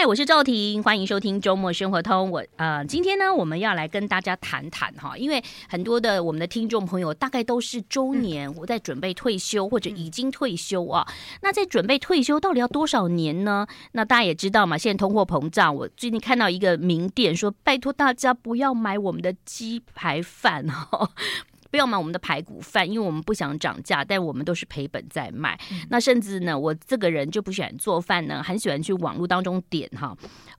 [0.00, 2.30] 嗨，我是赵婷，欢迎收听周末生活通。
[2.30, 11.06] 我呃，今天呢，我们要来跟大家谈谈哈，因为很多的我们的听众朋友大概都是周年，我在准备退休或者已经退休啊。
[11.42, 13.66] 那在准备退休到底要多少年呢？
[13.92, 21.10] 那大家也知道嘛，现在通货膨胀，我最近看到一个名店说，拜托大家不要买我们的鸡排饭哈。
[21.70, 25.58] 不要买我们的排骨饭，因为我们不想涨价，但我们都是赔本在卖。
[25.70, 30.16] 嗯、那甚至呢，我这个人就不喜欢做饭呢，很喜欢去网络当中点哈，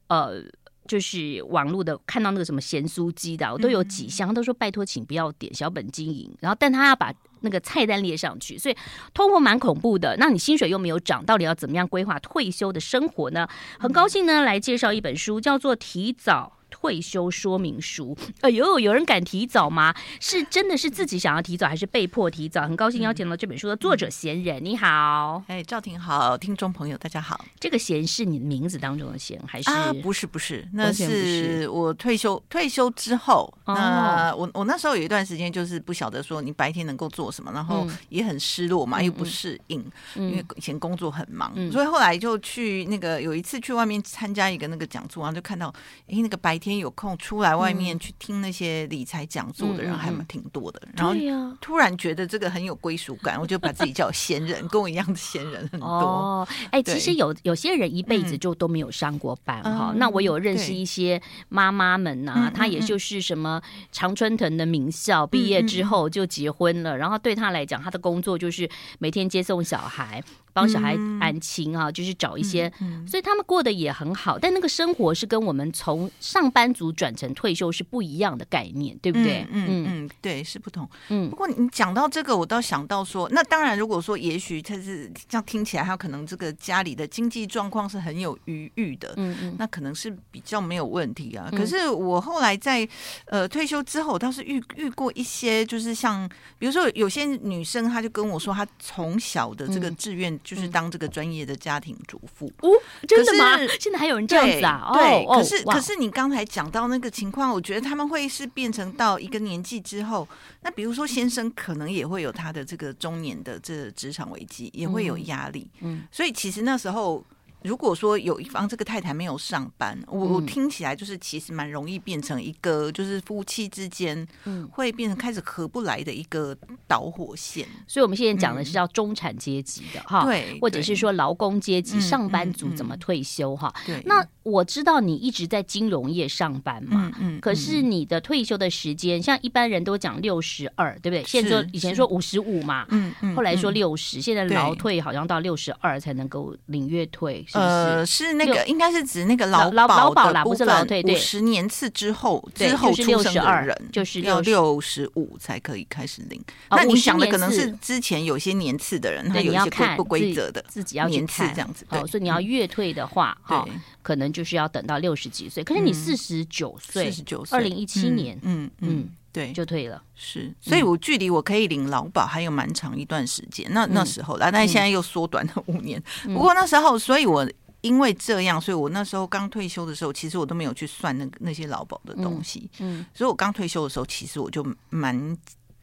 [0.08, 0.42] 呃，
[0.88, 6.34] 就是网络的看到那个什么咸酥鸡的，我都有几箱，都说拜托，请不要点，小本经营。
[6.40, 8.76] 然后，但他要把那个菜单列上去，所以
[9.14, 10.16] 通货蛮恐怖的。
[10.18, 13.48] 那你薪水又没有涨，到底要怎么样规划退休的生活呢？
[13.80, 16.54] 很高兴呢，来介绍一本书，叫做《提早》。
[16.82, 19.94] 退休说明书，哎呦，有人敢提早吗？
[20.20, 22.64] 是真的是自己想要提早，还是被迫提早？
[22.64, 27.46] 很高兴邀请到这本书的作者闲人，你好，哎，赵婷好，听众朋友大家好。
[27.60, 29.70] 这个闲是你的名字当中的闲，还是？
[29.70, 45.72] 啊，不是不是，那是我退休退休之后，那我我那时候有一段时间就是不晓得说你白天能够做什么，然后也很失落嘛，又不适应，因为以前工作很忙，所以后来就去那个有一次去外面参加一个那个讲座，然后就看到
[46.08, 46.71] 哎那个白天。
[46.72, 51.14] 天有空出来外面去听那些理财讲座的人还蛮挺多的，然后
[51.60, 55.88] 突然觉得这个很有归属感，我就把自己叫闲人，跟我一样的闲人很多。
[55.88, 59.92] 哦，哎，其实有有些人一辈子就都没有上过班哈。
[59.92, 63.62] 嗯、那我有认识一些妈妈们呐、啊，她也就是什么
[63.92, 70.24] 常春藤的名校毕业之后就结婚了，然后对她来讲，她的工作就是每天接送小孩。
[70.54, 74.38] 帮小孩安亲啊，嗯、就是找一些，嗯嗯、所以他们过得也很好。
[74.38, 79.46] 但那个生活是跟我们从上班族转成退休是不一样的概念，对不对？
[79.52, 80.90] 嗯嗯，嗯，对，是不同。
[81.10, 91.48] 嗯，不过你讲到这个，我倒想到说，那当然，如果说也许他是这样听起来，他可能这个家里的经济状况是很有余裕的，嗯嗯，那可能是比较没有问题啊。
[91.52, 92.88] 嗯、可是我后来在
[93.26, 96.28] 呃退休之后，我倒是遇遇过一些，就是像
[96.58, 100.41] 比如说有些女生，她就跟我说，她从小的这个志愿。
[100.44, 102.70] 就是当这个专业的家庭主妇哦，
[103.08, 103.58] 真的吗？
[103.80, 104.92] 现在还有人这样子啊？
[104.94, 110.28] 对，可是可是你刚才讲到那个情况，我觉得他们会是变成到一个年纪之后，
[110.62, 115.68] 那比如说先生可能也会有他的这个中年的这职场危机，也会有压力。
[115.82, 117.24] 嗯，所以其实那时候。
[117.64, 124.28] 如果说有一方这个太太没有上班，我我听起来就是其实蛮容易变成一个就是夫妻之间
[124.72, 126.58] 会变成开始合不来的一个
[126.88, 127.68] 导火线。
[127.88, 133.74] 所以我们现在讲的是叫中产阶级的哈，对，或者是说劳工阶级上班族怎么退休哈。
[133.86, 141.24] 对，那我知道你一直在金融业上班嘛，嗯，可是你的退休的时间，像一般人都讲六十二，对不对？
[141.26, 147.46] 现在说以前说五十五嘛，嗯嗯，后来说六十，现在劳退好像到六十二才能够领月退。
[147.54, 151.02] 呃，是那个，应该是指那个劳劳保啦，不是劳退。
[151.04, 156.42] 五十年次之后之后出生的人，就是要六十五才可以开始领。
[156.70, 161.86] 那你想的可能是之前有些年次的人，他有一些不不规则的自己要年次这样子。
[161.90, 163.68] 对，所以你要月退的话，哈，
[164.02, 165.64] 可能就是要等到六十几岁。
[165.64, 169.10] 可是你四十九岁，四十九岁，二零一七年，嗯嗯。
[169.32, 170.02] 对，就退了。
[170.16, 173.68] 是，所以我距离我可以领劳保还有蛮长一段时间。
[173.72, 176.02] 那那时候啦，但现在又缩短了五年。
[176.26, 177.50] 不过那时候，所以我
[177.82, 182.70] 因为这样，所以我那时候刚退休的时候，其实我都没有去算那个那些劳保的东西。
[182.80, 185.38] 嗯，所以我刚退休的时候，其实我就蛮。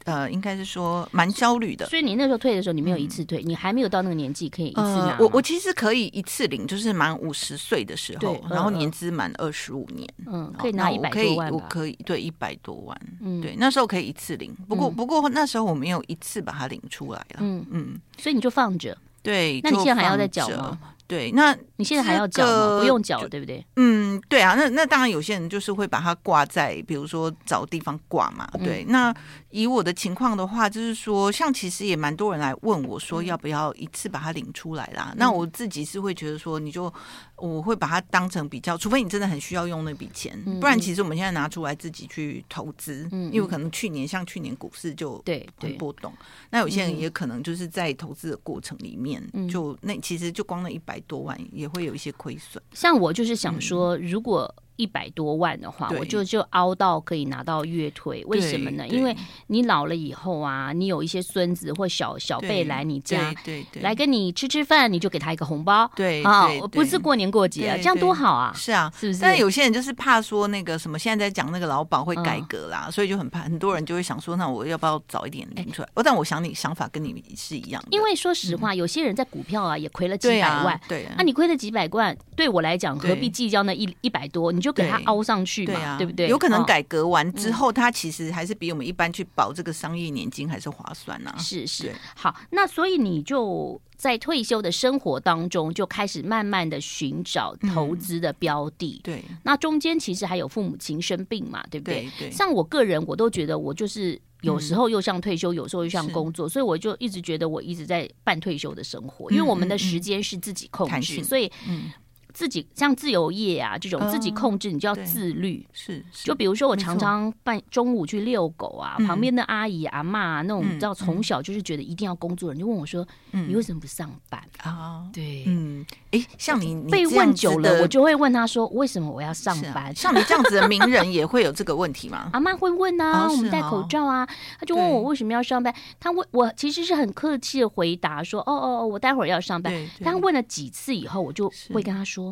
[0.04, 5.16] 呃，应该是说蛮焦虑的，所以你那时候退的时候，你没有一次退，嗯、你还没有到那个年纪可以一次拿。
[5.20, 20.78] 我我其实可以一次领，就是满五十岁的时候，然后年资满二十五年，嗯，可以拿一百多万我可以，我可以对一百多万，嗯，对，那时候可以一次领，不过、嗯、不过那时候我没有一次把它领出来了，嗯嗯，所以你就放着，对，那你现在还要再缴吗？
[21.08, 22.80] 对，那你现在还要缴吗？
[22.80, 23.66] 不用缴，对不对？
[23.76, 28.46] 嗯，对啊，那那当然有些人就是会把它挂在，比如说找地方挂嘛。
[28.58, 29.14] 对，嗯、那
[29.48, 35.08] 以我的情况的话，就是说，像其实也蛮多人来问我说，要不要一次把它领出来啦？
[35.12, 36.92] 嗯、那我自己是会觉得说，你就
[37.36, 46.12] 我会把它当成比较，除非你真的很需要用那笔钱，嗯、不然其实我们现在拿出来自己去投资，嗯、因为可能去年像去年股市就对很波动，
[46.50, 50.97] 那有些人也可能就是在投资的过程里面，嗯、就那其实就光那一百。
[51.00, 52.62] 多万也会有一些亏损。
[52.72, 58.24] 像我就是想说，如果一百多万的话，我就就凹到可以拿到月退。
[58.26, 58.86] 为什么呢？
[58.86, 59.14] 因为
[59.48, 68.52] 你老了以后啊，你有一些孙子或小小辈来你家，对对，来跟你吃吃饭，你就给他一个红包，对啊，不是过年过节，这样多好啊！
[68.54, 69.20] 是啊，是不是？
[69.20, 75.88] 但有些人就是怕说那个什么，现在在讲那个劳保会改革啦，所以就很怕，很多人就会想说，那我要不要早一点领出来？
[75.94, 84.52] 哦，但我想你想法跟你是一样的，因为说实话，有些人在股票啊也亏了几百万，对，那你亏了几百万，对我来讲何必计较那一一百多？
[84.52, 84.67] 你就。
[84.68, 86.28] 就给它凹上去嘛，对，啊、对不对？
[86.28, 91.38] 有可能改革完之后，他、哦、其实还是比我们一般去保这个商业年金还是划算呢、啊。
[91.38, 99.00] 是是，好，那所以你就在退休的生活当中，就开始慢慢的寻找投资的标的。
[99.04, 102.02] 嗯、对，那中间其实还有父母亲生病嘛，对不对？
[102.18, 111.90] 对，对，像我个人，我都觉得我就是有时候又像退休，嗯、有时候又像工作，所以我就一直觉得我一直在半退休的生活，因为我们的时间是自己控制，所以嗯。
[112.38, 115.66] 自己像自由业啊这种自己控制，你就要自律。
[115.72, 123.04] 是，就比如说我常常半中午去遛狗啊，旁边的阿姨阿嬷那种，你知道从小就是觉得一定要工作人，就问我说
[123.48, 132.30] ：“你为什么不上班啊？”对，嗯，哎，像你被问久了，我就会问他说：“为什么我要上班？”像你这样子的名人也会有这个问题吗？
[132.34, 134.24] 阿妈会问啊，我们戴口罩啊，
[134.60, 135.74] 他就问我为什么要上班。
[135.98, 139.74] 他问我其实是很客气的回答说：“哦哦哦，我待会儿要上班。”
[140.04, 142.27] 他问了几次以后，我就会跟他说。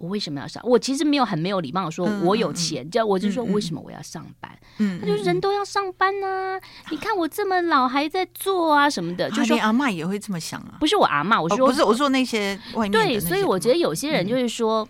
[0.00, 0.62] 我为什么要上？
[0.66, 4.50] 我其实没有很没有礼貌的说，我有钱，就、嗯、我就说为什么我要上班？
[4.78, 10.78] 嗯，他就人都要上班呐、啊，嗯、你看我这么老还在做啊什么的，就说阿妈也会这么想啊？
[10.80, 14.88] 不是我阿妈，我说、哦、不是，我说那些外面对，所以我觉得有些人就是说，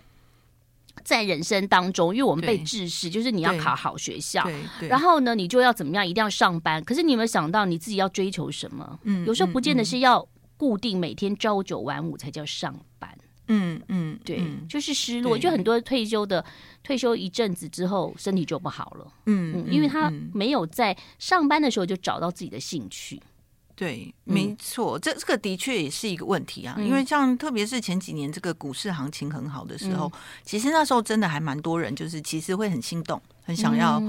[1.03, 4.47] 在人生当中，因为我们被制式，就是你要考好学校，
[4.87, 6.81] 然后呢，你就要怎么样，一定要上班。
[6.81, 8.97] 可是你有没有想到你自己要追求什么？
[9.03, 10.25] 嗯，有时候不见得是要
[10.55, 12.81] 固定每天朝九晚五才叫上班。
[13.47, 16.43] 嗯嗯，对，就是失落，就很多退休的
[16.83, 19.07] 退休一阵子之后，身体就不好了。
[19.25, 23.21] 嗯，因为他没有在上班的时候就找到自己的兴趣。
[23.73, 26.77] 对，没错，这这个的确也是一个问题啊。
[26.77, 30.11] 因为像特别是前几年这个股市行情很好的时候，
[30.43, 34.01] 其实那时候真的还蛮多人，就是其实会很心动，很想要。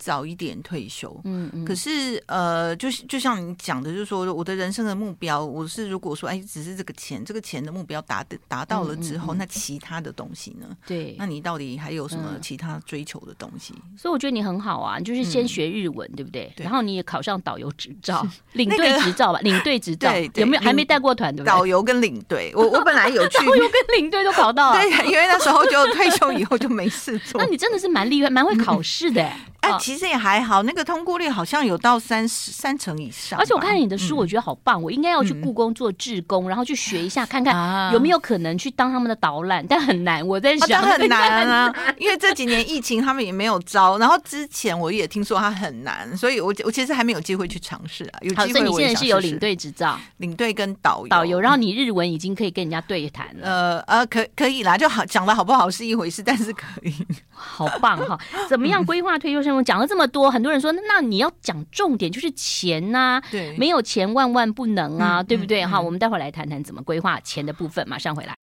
[0.00, 10.74] 早一点退休，嗯嗯，可是呃，就是就像你讲的，就是说我的人生的目标，我是如果说哎，只是这个钱，这个钱的目标达达到了之后，那其他的东西呢？
[10.86, 13.74] 对，那你到底还有什么其他追求的东西？
[13.94, 16.50] 所以我觉得你很好啊，就是先学日文，对不对？
[16.56, 19.40] 然后你也考上导游执照、 领队执照吧？
[19.40, 20.62] 领队执照有没有？
[20.62, 21.50] 还没带过团对不对？
[21.50, 27.38] 导游跟领队，我我本来有去， 导游跟领队都考到了， 对，因为那时候就退休以后就没事做。
[27.38, 29.30] 那你真的是蛮厉害，蛮会考是的。
[29.60, 33.38] 哎，其实也还好，那个通过率好像有到三十三成以上。
[33.38, 39.64] 而且我看你的书，我觉得好棒，我应该要去故宫做志工，然后去学一下，看看有没有可能去当他们的导览。
[39.66, 43.98] 但很难，我在想很难啊， 因为这几年疫情，他们也没有招。
[43.98, 48.18] 然后之前我也听说他很难，所以我我其实还没有机会去尝试啊。
[48.22, 53.46] 有机会，你现在是有领队执照，领队跟导游，导游，然后你日文已经可以跟人家对谈了。
[53.46, 56.94] 呃呃，可可以啦，就好讲的好不好是一回事，但是可以。
[57.32, 58.18] 好棒哈！
[58.48, 59.62] 怎么样规划退休生活？
[59.62, 65.64] 讲了这么多，很多人说，那你要讲重点就是钱呐，对，没有钱万万不能啊，对不对？
[65.64, 68.34] 哈，我们待会儿来谈谈怎么规划钱的部分，马上回来。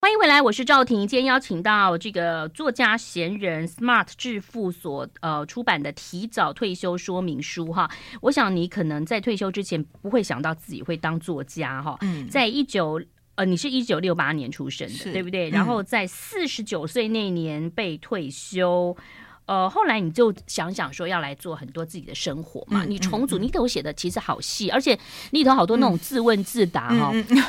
[0.00, 1.00] 欢迎回来，我是赵婷。
[1.00, 7.90] 今天邀请到这个作家闲人 Smart 致富所呃出版的《提早退休说明书》哈。
[8.20, 11.98] 我想你可能在退休之前不会想到自己会当作家哈。
[12.02, 13.02] 嗯，在一九。
[13.36, 15.50] 呃，你是一九六八年出生的，对不对？
[15.50, 18.96] 然后在四十九岁那年被退休，
[19.44, 22.82] 嗯、呃，后来你就想想说要来做很多自己的生活嘛。
[22.84, 24.98] 嗯、你重组，嗯、你里头写的其实好细，而且
[25.32, 27.42] 你里头好多那种自问自答哈，嗯嗯、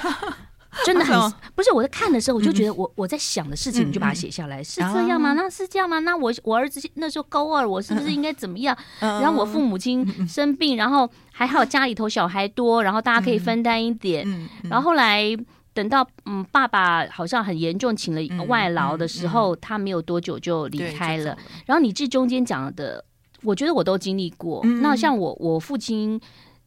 [0.85, 1.17] 真的很
[1.55, 5.31] 不是我在看的时候，我就觉得我我在想的事情，你就把它写下来，嗯、是这样吗？
[5.31, 5.99] 那是这样吗？
[5.99, 8.77] 那我我儿子那时候高二，我是不是应该怎么样？
[8.99, 15.33] 嗯、然后我父母亲生病，然后还好家里头小孩多，然后大家可以分担一点，嗯嗯、然后后来。
[15.77, 21.37] 等到嗯，爸爸好像很严重，请了外劳的时候，嗯嗯嗯、他没有多久就离开了。
[21.67, 23.05] 然后你这中间讲的，
[23.43, 24.59] 我觉得我都经历过。
[24.63, 26.19] 嗯、那像我，我父亲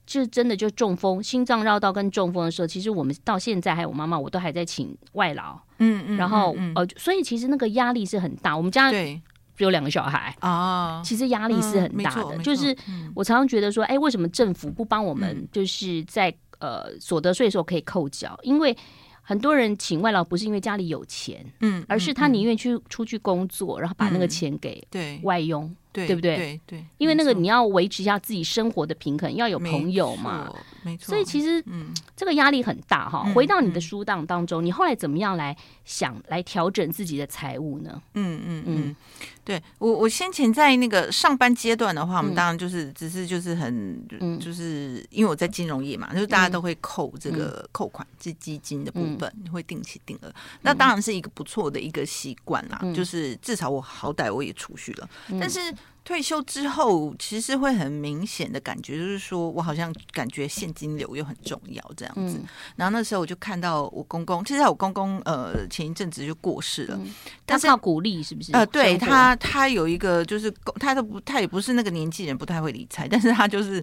[0.07, 5.59] 就真的就中风，心脏绕道跟中风的时候，其实我们到现在还有我妈妈，我都还在请外劳。
[5.79, 6.17] 嗯嗯。
[6.17, 8.57] 然后呃，所以其实那个压力是很大。
[8.57, 9.21] 我们家只
[9.59, 12.39] 有两个小孩啊，其实压力是很大的。
[12.45, 12.77] 就是
[13.17, 15.49] 我常常觉得说，哎，为什么政府不帮我们？
[15.51, 16.33] 就是在。
[16.61, 18.77] 呃，所得税的时候可以扣缴，因为
[19.23, 25.21] 很多人请外劳不是因为家里有钱，嗯，而是他宁愿去出去工作，然后把那个钱给对。
[25.23, 26.37] 外佣，对，对不对？
[26.37, 31.07] 对对，因为那个你要维持一下自己生活的平衡，要有朋友嘛，没错。
[31.07, 33.25] 所以其实，嗯，这个压力很大哈。
[33.35, 38.01] 回到你的书档当中，你后来怎么样来想来调整自己的财务呢？
[38.15, 38.97] 嗯嗯嗯，
[39.45, 44.07] 对我我先前在那个上班阶段的话，我们当然就是只是就是很，
[44.39, 50.33] 就是因为我在金融业嘛，就是大家都会扣这个扣款这基金的部分，会定期定额，
[50.63, 55.61] 那当然是一个不错的一个习惯啦，就是至少我好歹我也储蓄了，但是。
[56.05, 62.39] 退休之后，其实会很明显的感觉，就是说我好像感觉现金流又很重要这样子。
[62.39, 62.45] 嗯、
[62.77, 67.15] 然后那时候我就看到我公公，其实我公公呃前一阵子就过世了，嗯、
[67.47, 68.53] 但是他靠股利是不是？
[68.53, 73.83] 呃，对他，他有一个就是他都不，他也不是那个年纪人，不太会理财，但是他就是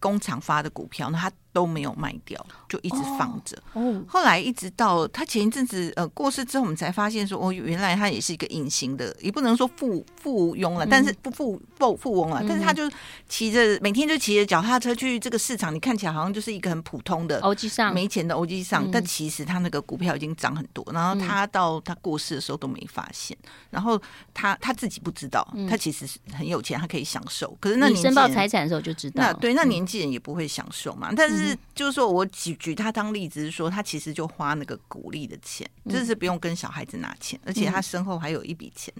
[0.00, 1.30] 工厂发的股票，那他。
[1.52, 3.60] 都没有卖掉，就一直放着。
[3.72, 12.40] 哦，后来一直到他前一阵子呃过世之后，我们才发现说，哦，原来他也是一个隐形的，也不能说富富翁了，但是不富不富翁了。
[12.48, 12.88] 但是他就
[13.28, 20.86] 骑着每天就骑着脚踏车去这个市场，你看起来好像就是一个很普通的欧吉桑没钱的欧吉桑，但其实他那个股票已经涨很多。
[20.92, 23.36] 然后他到他过世的时候都没发现，
[23.70, 24.00] 然后
[24.32, 27.58] 他他自己不知道，他其实是很有钱，他可以享受。
[27.60, 31.56] 可是那你申报财产的时候就知道，那对那年纪人也不会享受嘛，但是。
[31.74, 38.92] 就是说我举举他当例子，是说他其实就花那个鼓励的钱，就是不用跟小孩子拿钱，而且他身后还有一笔钱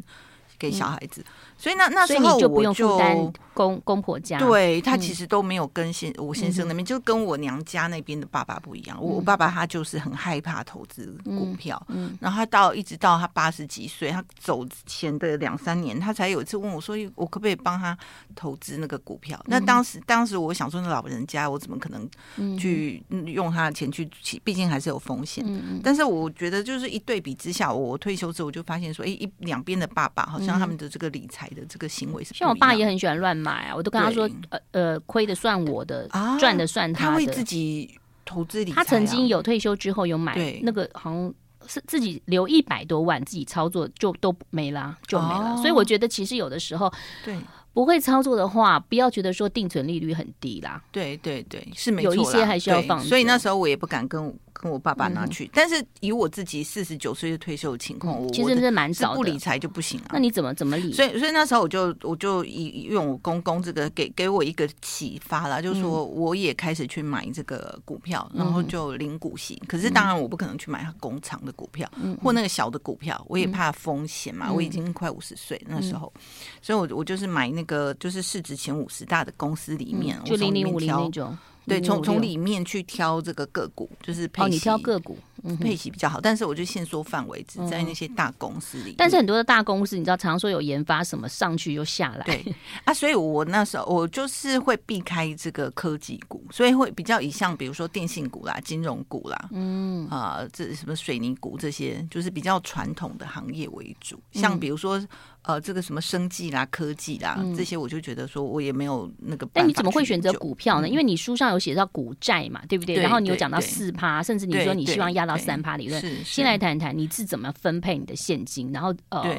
[0.60, 1.24] 给小孩子。
[1.56, 8.96] 所以那那时候我就不用负担公公婆家，对他其实都没有跟先我先生那边，就跟我娘家那边的爸爸不一样。
[9.02, 11.84] 我我爸爸他就是很害怕投资股票，
[12.20, 17.96] 然后他到一直到他八十几岁，他走前的两三年，他才有一次问我说：“我可不可以帮他
[18.34, 24.08] 投资那个股票？”那当时当时我想说，那老人家我怎么可能去用他的钱去？
[24.42, 25.44] 毕竟还是有风险。
[25.82, 37.10] 但是我觉得就是一对比之下，我退休之后我就发现说：“哎，一两边的爸爸好像他们的这个理财。”的这个行为是像我爸也很喜欢乱买啊，我都跟他说，呃呃，亏的算我的，赚的算他的。
[37.10, 38.76] 他会自己投资理财。
[38.76, 41.34] 他曾经有退休之后有买那个，好像
[41.66, 45.56] 是自己留一百多万，自己操作就都没了，就没了。
[45.56, 46.92] 所以我觉得其实有的时候，
[47.24, 47.36] 对
[47.72, 50.80] 不会操作的话，不要觉得说定存利率很低啦。
[50.92, 53.00] 对对对，是没错，有一些还是要放。
[53.00, 54.32] 所以那时候我也不敢跟。
[54.60, 60.10] 跟我爸爸拿去，但是以我自己四十九岁的退休的情况，我其实是蛮早的，不理财就不行啊。
[60.12, 60.92] 那你怎么怎么理？
[60.92, 69.60] 所以所以那时候我就我就以用我公公这个给给我一个启发啦，就是说我也开始去买这个股票，然后就领股息。
[69.66, 71.90] 可是当然我不可能去买他工厂的股票
[72.22, 74.52] 或那个小的股票，我也怕风险嘛。
[74.52, 76.12] 我已经快五十岁那时候，
[76.60, 81.38] 所以我我就是买那个就是市值前五十大的公司里面，就零零五零那种。
[81.70, 86.20] 对，从从里面去挑这个个股，就是配息，哦，你挑个股，嗯、配息比较好。
[86.20, 88.94] 但是我就限缩范围，只在那些大公司里。
[88.98, 92.24] 但是很多的大公司，你知道，常常说有研发什么上去又下来。
[92.24, 92.44] 对
[92.84, 104.20] 啊，所以我那时候我就是会避开这个科技股，所以会比较以像比如说电信股啦、金融股啦，嗯啊，这什么水泥股这些，就是比较传统的行业为主。
[104.32, 105.00] 像比如说。
[105.42, 109.48] 呃，这个什么生计啦、科技啦，嗯、这些我就觉得说，我也没有那个。
[109.52, 110.86] 但你怎么会选择股票呢？
[110.86, 112.96] 嗯、因为你书上有写到股债嘛，对不对？
[112.96, 116.02] 对，然后你有讲到四趴，甚至你说你希望压到三趴理论。
[116.24, 119.36] 先来谈谈你是怎么分配你的现金，然后呃。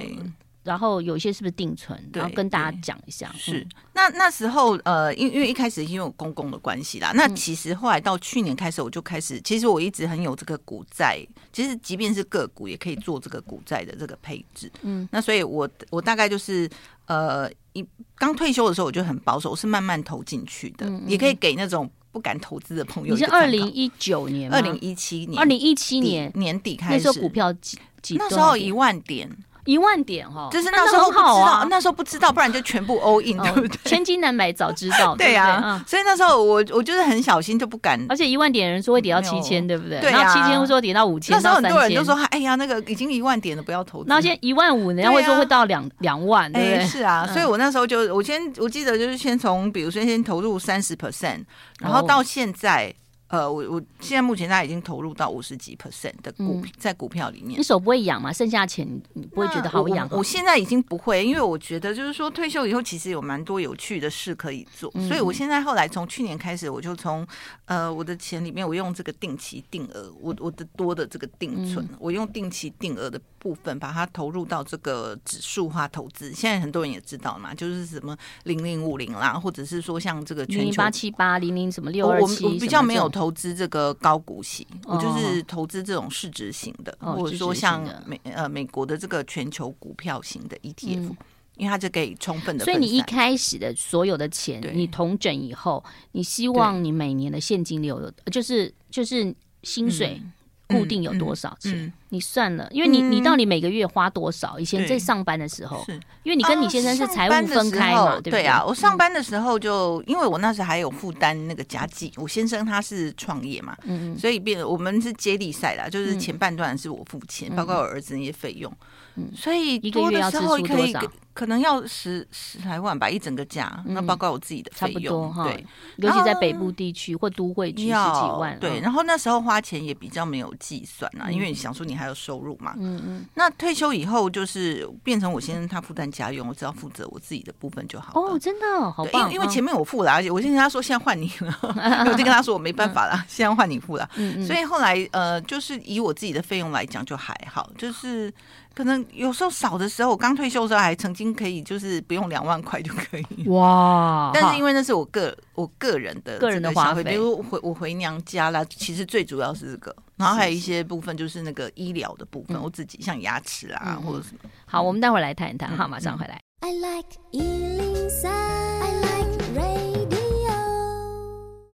[0.64, 2.00] 对然后有一些是不是定存？
[2.14, 3.34] 然后跟大家讲一下。
[3.38, 14.72] 是那那时候呃，因因为一开始因为有公公的关系啦，那其实后来到去年开始，我就开始，其实我一直很有这个股债，其实即便是个股也可以做这个股债的这个配置。
[14.84, 16.70] 嗯，那所以我我大概就是
[17.08, 17.84] 呃，一
[18.16, 23.16] 刚退休的时候我就很保守，我是慢慢投进去的，也可以给那种不敢投资的朋友。
[23.16, 29.28] 你是二零一九年，二零一七年，二零一七年年底开始，那时候股票几几那时候一万点。
[29.66, 33.80] 一万点哈，就是那时候不知道，那时候不知道，不然就全部 all in，对不对？
[33.86, 35.84] 千金难买早知道， 对呀。
[35.88, 38.04] 所以那时候我我就是很小心，就不敢。
[38.10, 40.00] 而且一万点人说会跌到七千，对不对？
[40.00, 44.10] 然后七千会说跌到五千，那时候很多人都说，哎呀，那个已经一万点了，不要投资。
[44.10, 46.86] 然后现在一万五，人家会说会到两两万，对不对？
[46.88, 51.44] 是啊，所以我那时候就我先我记得就是先从，比如说先投入三十 percent，
[51.80, 52.94] 然后到现在。
[53.32, 57.58] 呃，我我现在目前他已经投入到五十几 percent 的股在股票里面。
[57.58, 58.32] 你手不会痒吗？
[58.34, 60.06] 剩下钱你不会觉得好痒？
[60.12, 67.26] 我现在已经不会，因为我觉得就是说退休以后其实有蛮多有趣的事可以做，所以我现在后来从去年开始，我就从
[67.64, 76.34] 呃我的钱里面，我用这个定期定额，我我的多的这个定存，我用定期定额的部分把它投入到这个指数化投资。
[76.34, 83.21] 现在很多人也知道嘛，就是什么零零五零啦，或者是说像这个全球八七八零零什么六二七，我比较没有投。
[83.22, 91.16] 投资这个高股息，我就是投资这种市值型的，或者说像美呃美国的这个全球股票型的 ETF，
[91.56, 92.66] 因为它就可以充分的。
[92.66, 100.20] 所以你一开始的所有的钱，你同整以后，你希望你每年的现金流有，就是就是薪水。
[100.20, 100.34] 嗯
[100.72, 101.74] 固定有多少钱？
[101.74, 104.60] 嗯嗯、你算了，因为你你到底每个月花多少？
[104.60, 105.94] 以前在上班的时候，是。
[106.24, 108.44] 因为你跟你先生是财务分开嘛，对不对？
[108.44, 108.46] 对？
[108.46, 118.72] 啊，我上班的时候就因为我那时候还有负担那个家计，我先生他是创业嘛，嗯，所以变我们是接力赛啦，就是前半段是我付钱，包括我儿子那些费用，
[119.16, 120.94] 嗯，所以多的时候可以。
[121.34, 125.66] 可能要十十来万吧，一整个家，那包括我自己的费用，对，
[125.96, 127.94] 尤其在北部地区或都会区十几
[128.38, 128.82] 万，对。
[128.82, 133.26] 然后那时候花钱也比较没有计算啊，因为你想说你还有收入嘛，嗯嗯。
[133.36, 141.60] 那退休以后就是变成我先生他负担家用，我只要负责我自己的部分就好哦，真的好棒，因为因为前面我付了，而且我先跟他说现在换你了，
[142.10, 144.10] 我就跟他说我没办法了， 现在换你付了，
[144.46, 148.34] 所以后来呃，就是以我自己的费用来讲就还好，就是。
[148.74, 154.32] 可能有时候少的时候，我刚退休的时候还曾经可以，就是不用两万块就可以哇！
[154.34, 164.50] 但是因为那是我个我个人的个人的花费，比如回我回娘家啦，其实最主要是这个，然后还有一些部分就是那个医疗的部分，我自己像牙齿啊、嗯、或者什么。
[164.66, 166.40] 好，我们待会来谈一谈，好，马上回来。
[166.60, 167.10] I like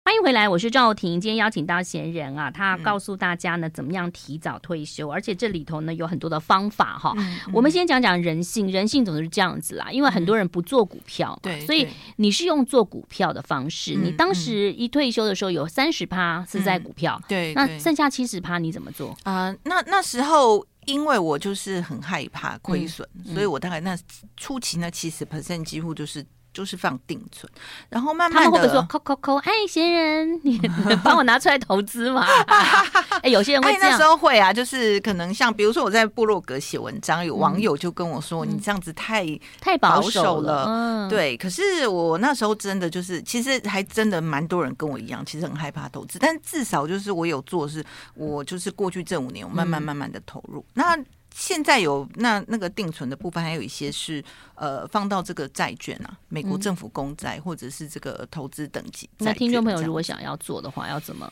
[0.08, 1.20] 欢迎回来，我是赵婷。
[1.20, 7.14] 今天邀请到闲人啊，他告诉大家呢，怎么样提早退休，而且这里头呢有很多的方法哈。
[7.52, 11.86] 我们先讲讲人性，人性总是这样子啦，因为很多人不做股票，对，所以
[12.16, 13.96] 你是用做股票的方式。
[13.96, 19.54] 你当时一退休的时候有三十趴是在股票，对，那剩下七十趴你怎么做啊？
[19.66, 23.98] 那那时候因为我就是很害怕亏损，所以我大概那
[24.38, 26.26] 初期那七十 percent 几乎就是。
[26.58, 27.48] 就是放定存，
[27.88, 29.36] 然后慢慢的，他们会说扣扣扣？
[29.36, 30.60] 哎，闲人，你
[31.06, 32.26] 帮我拿出来投资嘛？
[33.22, 33.92] 哎，有些人会这样。
[33.92, 39.24] 那时候会啊，就是可能像比如说我在部落格写文章，有网友就跟我说：“你这样子太
[39.62, 41.38] 太保守了。”嗯，对。
[41.38, 47.86] 可是我那时候真的就是，其实还真的蛮多人跟我一样，其实很害怕投资，但至少就是我有做，是
[48.16, 50.66] 我就是过去这五年，我慢慢慢慢的投入。
[50.74, 50.98] 那
[51.38, 54.24] 现在有那那个定存的部分，还有一些是
[54.56, 59.08] 呃放到这个债券啊，美国政府公债或者是这个投资等级。
[59.20, 61.32] 那听众朋友如果想要做的话，要怎么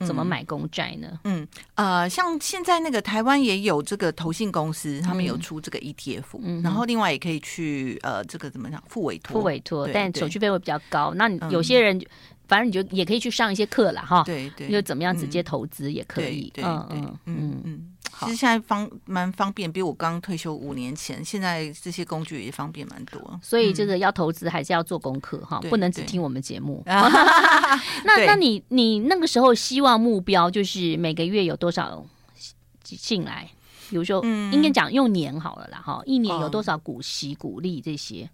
[0.00, 1.20] 怎么买公债呢？
[1.22, 11.14] 嗯呃，像现在那个台湾也有这个投信公司，他们有出这个 ETF，嗯，然后另外也可以去呃这个怎么讲付委托，付委托，但手续费会比较高。
[11.14, 12.04] 那有些人
[12.48, 17.92] 反正你就也可以去上一些课了哈，对对，就怎么样直接投资也可以，嗯嗯嗯嗯。
[18.20, 23.38] 其实现在方蛮方便，比我刚退休五年前，现在这些工具也方便蛮多。
[23.42, 26.82] 所以这个要投资还是要做功课哈，不能只听我们节目。
[26.86, 32.04] 那那你你那个时候希望目标就是每个月有多少
[32.82, 33.48] 进来？
[33.88, 38.28] 比如说，应该讲用年好了啦哈，一年有多少股息、股利这些？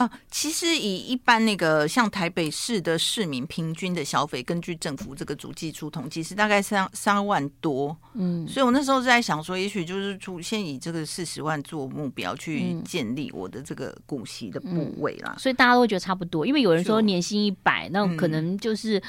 [0.00, 19.02] 啊，其实以一般那个像台北市的市民平均的消费，根据政府这个主计处统计是大概三三万多，嗯，所以我那时候是在想说，也许就是出现以这个四十万做目标去建立我的这个股息的部位啦，嗯，所以大家都会觉得差不多，因为有人说年薪一百，那可能就是。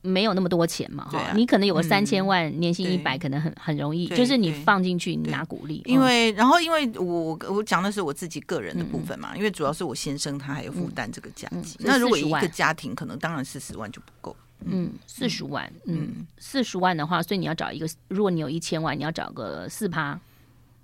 [0.00, 5.82] 没有那么多钱嘛，哈，你可能有个三千万，年薪一百，可能很很容易，就是你放进去，你拿股利。
[5.86, 11.76] 因为，然后因为我我讲的是我自己个人的部分嘛，因为主要是我先生他还有负担这个家计。
[11.80, 20.18] 那如果一个家庭可能当然四十万就不够，嗯，四十万，嗯，四十万的话，所以你要找一个，如果你有一千万，你要找个四趴，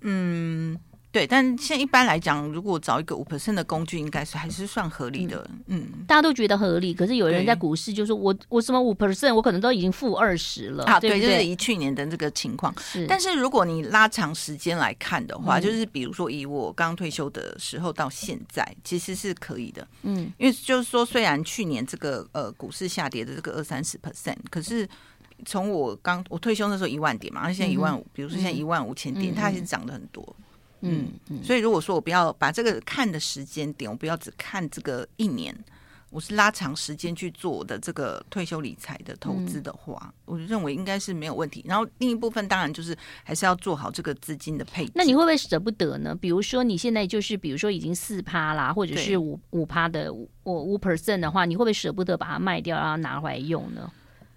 [0.01, 0.77] 嗯。
[1.15, 5.49] 对，但现在一般来讲，如果找一个五 percent 的工具，应该是还是算合理的。
[5.67, 10.83] 嗯，大家都觉得合理，可是有人在股市就说我，我我什么五 percent，我可能都已经负二十了。
[10.83, 12.77] 啊，对，对，就是以去年的这个情况。
[12.81, 19.87] 是，但是如果你拉长时间来看的话，嗯、就是比如说以我刚退休的时候到现在，其实是可以的。
[20.01, 24.85] 嗯，因为就是说，虽然去年这个呃股市下跌的这个二三十 percent，可是
[25.45, 30.35] 从我刚我退休那时候一万点嘛，而现在一万五，嗯、比如说现在一万五千点，嗯、它还是涨了很多。
[31.29, 35.55] 嗯，所以如果说我不要把这个看的时间点，我不要只看这个一年，
[36.09, 41.63] 我是拉长时间去做我的这个退休理财的投资的话，嗯、我认为应该是没有问题。
[41.67, 44.91] 然后另一部分当然就是还是要做好这个资金的配置。
[44.95, 46.15] 那你会不会舍不得呢？
[46.15, 53.91] 比如说你现在就是比如说已经四趴啦，或者是五五趴的五五 percent 的话，你会不会舍不得把它卖掉，然后拿回来用呢？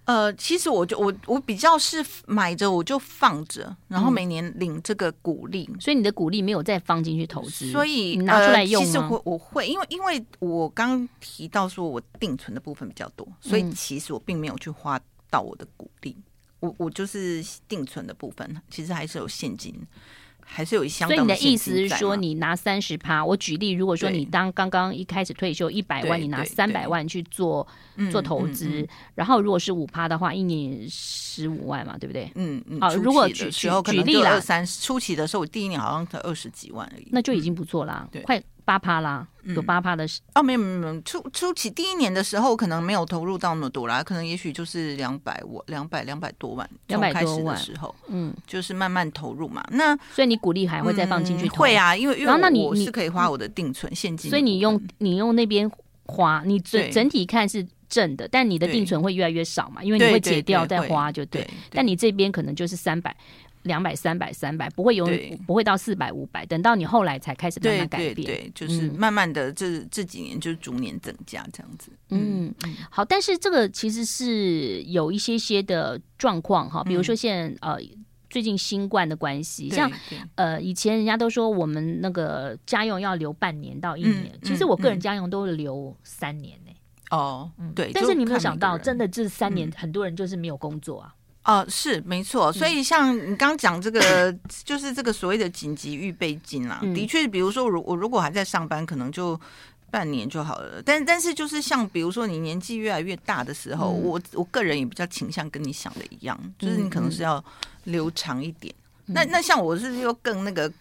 [0.09, 8.81] 呃，其实我就我我比较是买着我就放着，然后每年领这个股利，嗯、所以你的股利没有再放进去投资，所以拿出来用？
[8.81, 16.17] 呃、其实我我会，因为因为我刚提到说我定存的部分比较多，所以其实我并没有去花到我的股利，
[16.59, 19.79] 我我就是定存的部分，其实还是有现金。
[20.51, 21.35] 还是有一相当的。
[21.35, 23.23] 所以你的意思是说，你拿三十趴？
[23.23, 27.65] 我举例，如果说你当刚刚一开始退休一百万，你拿三百万去做
[28.11, 32.29] 做投资，然后如果是五趴的话，一年十五万嘛，对不对？
[32.35, 32.79] 嗯嗯。
[32.79, 38.41] 啊，如果举举举例了，三初期的时候，我第一年好像才二十几万而已，那就已经不错啦，快。
[38.69, 49.65] 八趴啦，有八趴的、嗯、哦，没有没有没有，初初期第一年的时候，可能没有投入到那么多啦，可能也许就是两百万、两百两百多万，两百多万的时候，嗯，就是慢慢投入嘛。
[49.71, 51.57] 那所以你鼓励还会再放进去投、嗯？
[51.57, 55.67] 会啊，因为因为那你是可以花我的定存现金，所以你用你用那边
[56.05, 61.49] 花，你整整体看是正的，但你的定存会越来越少嘛，因为你会解掉再花就对。
[61.71, 63.15] 但你这边可能就是三百。
[63.69, 65.07] 两百、三百、三百，不会有，
[65.47, 71.91] 不会到四百、五百，等到你后来才开始慢慢改变，对，对，对，就是慢慢的这、嗯、这几年就是逐年增加这样子。
[72.09, 72.53] 嗯，
[72.89, 77.79] 好，但是这个其实是有一些些的状况哈，比如说现在、嗯、呃
[78.29, 79.91] 最近新冠的关系，像
[80.35, 86.75] 呃以前人家都说我们那个家用要留半年到一年，嗯、其实我个人家用都留三年呢、欸。
[87.15, 91.15] 哦，对，但是你没有想到，真的这三年很多人就是没有工作啊。
[91.45, 96.79] 哦，是没错，所以像你刚刚讲这个，嗯、 就是这个所谓的紧急预备金啦。
[96.83, 99.39] 嗯、的确，比如说，如我如果还在上班，可能就
[99.89, 100.81] 半年就好了。
[100.85, 107.43] 但但是，就是像比如说，你年纪越来越大的时候，嗯、我我个人也比较倾向跟你想的一样，就是你可能是要
[107.85, 108.75] 留长一点。
[109.07, 110.71] 嗯、那那像我是又更那个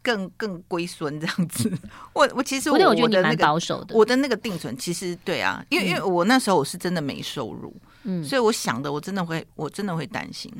[0.00, 1.72] 更更龟孙这样子。
[2.12, 7.74] 我我其实我我觉得你蛮保守的，我的那个定存其实对啊，因为因为我那时候我是真的没收入。
[8.04, 10.52] 嗯，所以我想的，我真的会，我真的会担心。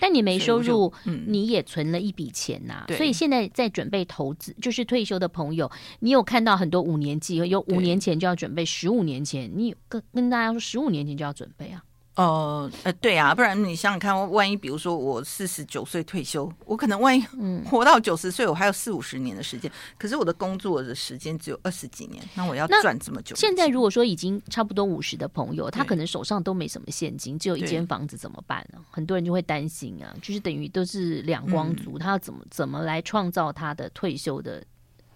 [0.00, 2.94] 但你没收入，嗯，你也存了一笔钱呐、啊。
[2.94, 11.82] 所以现在在准备投资，就是退休的朋友，你有看到很多五年计，有五年前就要准备，十五年前，你跟跟大家说，十五年前就要准备啊。
[12.18, 17.24] 呃呃，对啊，不然你想想看，万一比如说我四十九岁退休，我可能万一
[17.64, 23.36] 活到九十岁，我还有四五十年的时间，可是我的工作的时间只有二十几年，那我要赚这么久。
[23.36, 28.80] 现在如果说已经差不多五十的朋友，他可能手上都没什么现金，只有一间房子，怎么办呢？
[28.90, 34.60] 很多人就会担心啊，就是等于都是两光族，嗯、他要怎么怎么来创造他的退休的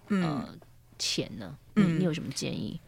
[0.07, 0.47] 呃
[0.97, 1.53] 钱呢？
[1.75, 2.79] 嗯，你有什么建议？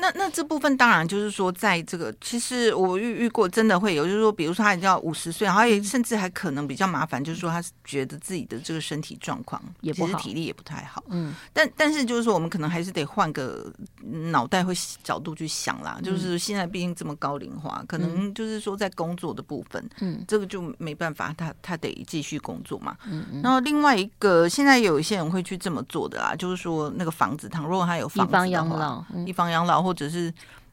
[0.00, 11.02] 那那这部分当然就是说，在这个其实我遇遇过，真的会有，就是说，比如说他已经要五十岁，然后也甚至还可能比较麻烦，就是说他觉得自己的这个身体状况也不好，体力也不太好。
[11.08, 15.98] 嗯，但但是就是说，我们可能还是得换个脑袋会角度去想啦。
[16.02, 22.96] 就是现在毕竟这么高龄化，可能就是说在工作的部分，嗯，这个就没办法，他他得继续工作嘛。
[23.06, 23.40] 嗯嗯。
[23.42, 29.85] 然后另外一个，现在有一些人会去这么做的啦，就是说那个房子，倘若他有房子的话，以房养老，一方养老。
[29.86, 30.32] 或者是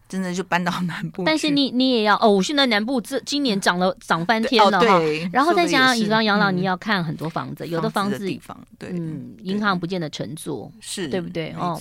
[0.10, 2.40] 真的就搬到南部，但是你你也要哦。
[2.44, 5.00] 现在南部这今年涨了涨翻天了哈，
[5.32, 11.56] 然后再加上以上养老，你要看很多房子，有的房子地方对，嗯，银行不见得承做，是对不对？
[11.58, 11.80] 哦，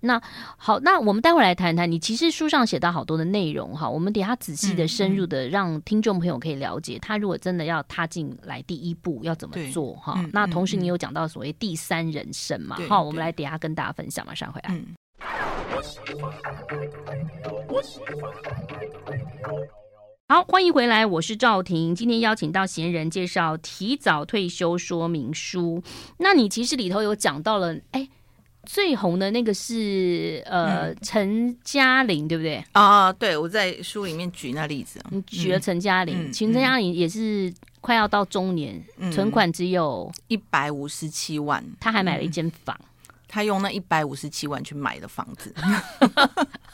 [0.00, 0.18] 那
[0.56, 1.90] 好，那我们待会来谈谈。
[1.90, 10.24] 你其实书上写到好多的内容哈，我们等下仔细的、深入的，让听众朋友可以了解，他如果真的要踏进来第一步要怎么做哈。
[10.32, 12.78] 那同时你有讲到所谓第三人生嘛？
[12.88, 15.53] 好，我们来等下跟大家分享，马上回来。
[20.26, 21.94] 好，欢迎回来，我是赵婷。
[21.94, 25.82] 今天邀请到娴人介绍提早退休说明书。
[26.18, 28.08] 那你其实里头有讲到了，哎，
[28.64, 32.64] 最红的那个是呃陈嘉玲，对不对？
[32.72, 42.74] 啊，对，我在书里面举那例子，你举了陈嘉玲，陈嘉玲也是快要到中年，嗯、存款只有一百五十七万，他还买了一间房。
[42.80, 42.93] 嗯
[43.34, 45.52] 他用那一百五十七万去买的房子，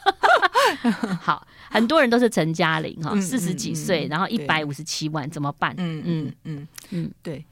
[1.19, 5.73] 好，很多人都是陈嘉玲哈，四十几岁，然后一百五十七万怎么办？
[5.79, 7.43] 嗯嗯嗯嗯，对，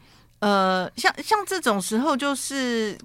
[0.42, 2.96] 呃，像像这种时候就是。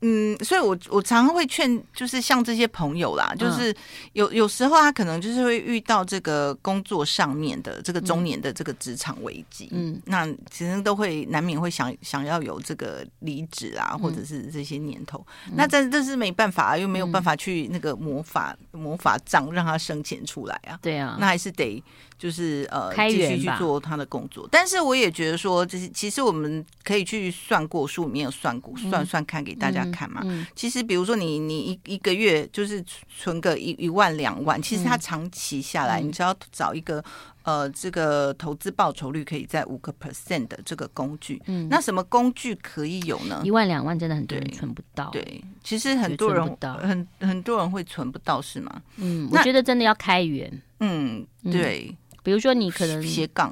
[0.00, 3.74] 嗯，所以我，我我常常会劝，就是像这些朋友啦，就是
[4.12, 15.24] 有有时候他可能就是会遇到这个工作上面的这个中年的这个职场危机，嗯，那其实都会难免会想想要有这个离职啊，或者是这些念头。
[15.46, 21.82] 嗯、那这这是没办法啊，又没有办法去那个魔法、嗯、魔法杖让他生钱出来啊，对啊，那还是得。
[22.18, 30.20] 就是呃，继续去做他的工作，但是我也觉得说，就是其实我们可以去算过，书里面有算过，算算看给大家看嘛。
[30.24, 32.84] 嗯嗯、其实比如说你你一一个月就是
[33.16, 37.02] 存个一一万两万，其实它长期下来，嗯、你只要找一个
[37.44, 43.40] 呃这个投资报酬率可以在五个 percent 的这个工具，嗯，那什么工具可以有呢？
[43.44, 48.82] 一万两万真的很多人存不到，对，其实很多人很很多人会存不到，是吗？
[48.96, 51.94] 嗯，那我觉得真的要开源，嗯，对。
[52.28, 53.50] 比如说，你可能斜杠，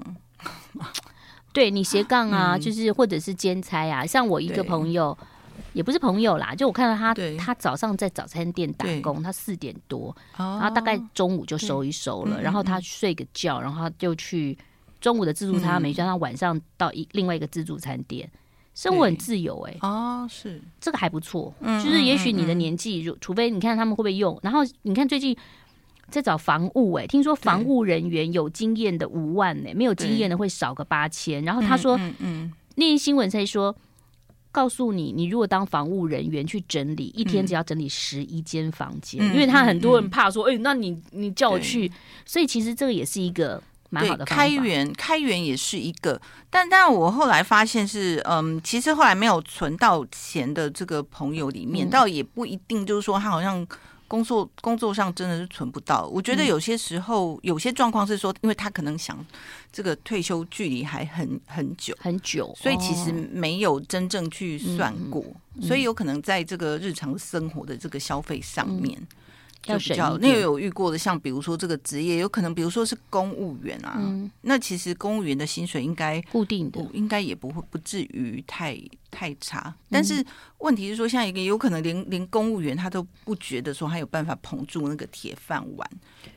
[1.51, 4.05] 对你斜杠啊，嗯、就是或者是兼差啊。
[4.05, 5.17] 像我一个朋友，
[5.73, 14.59] 也不是朋友啦，就我看到他，他早上在早餐店打工，他四点多，然后大概中午就收一收了，然后他睡个觉，然后他就去
[15.01, 18.31] 中午的自助餐没赚，他晚上到一另外一个自助餐店。
[18.75, 20.61] 生活很自由哎、欸，哦，是。
[20.79, 25.35] 这个还不错，嗯，就是也许你的年纪，如、嗯嗯、除非你看他们会不会用，然后你看最近
[26.11, 33.75] 在找房务哎、欸，听说房务人员有经验的五万呢、欸，没有经验的会少个八千，然后他说，嗯，嗯那些新闻才说，
[34.53, 41.91] 告诉你，你如果当房务人员去整理，一天只要整理十一间房间，嗯、因为他很多人怕说，哎、嗯嗯欸，那你你叫我去，
[42.25, 43.63] 所以其实这个也是一个。
[43.89, 53.65] 蛮好的开源，开源也是一个，但但我后来发现是，嗯，其实后来没有存到钱的这个朋友里面，嗯、倒也不一定就是说他好像
[54.09, 56.07] 工作工作上真的是存不到。
[56.07, 59.25] 我觉得有些时候、嗯、有些状况是说，因为他可能想
[59.73, 68.99] 这个退休距离还很很久很久，所以其实没有真正去算过，嗯、所以有可能在这个日常生活的这个消费上面。
[69.01, 69.07] 嗯。
[69.63, 78.81] 就比较那个有遇过的，像比如说这个职业，有可能比如说是公务员啊，嗯、那其实公务员的薪水应该固定的，应该也不会不至于太
[79.17, 79.75] 太差。
[79.89, 80.23] 但是
[80.59, 85.91] 问题是说，像一个有可能连连公务员他都不觉得说他有办法捧住那个铁饭碗。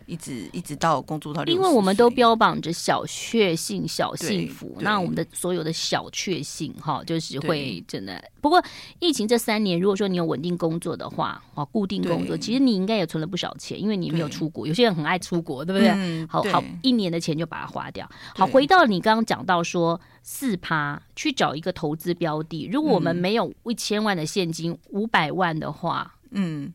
[0.06, 8.20] 一直一直到工作到因为我们都标榜着小确幸、小幸福，那我们的所有的小确幸哈，就是会真的。
[8.42, 8.64] 不过
[9.00, 14.66] 疫情这三年，如果说你有稳定工作的话，哦，固定工作，其实你应该也存了不少钱，因为你没有出国。
[14.66, 15.90] 有些人很爱出国，对不对？
[15.90, 18.10] 嗯、好好，一年的钱就把它花掉。
[18.34, 26.74] 好，回到你刚刚讲到说四趴去找一个投资标的，如果我们没有一千万的现金，五百万的话，嗯，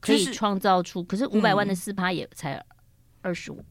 [0.00, 2.62] 可以创造出，可是五百万的四趴也才。
[3.24, 3.64] 二十五，